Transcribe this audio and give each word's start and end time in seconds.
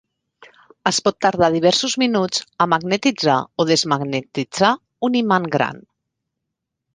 Es 0.91 0.99
pot 1.07 1.17
tardar 1.25 1.49
diversos 1.55 1.95
minuts 2.03 2.41
a 2.65 2.67
magnetitzar 2.73 3.37
o 3.61 3.67
desmagnetitzar 3.73 4.73
un 5.11 5.19
imant 5.21 5.47
gran. 5.59 5.85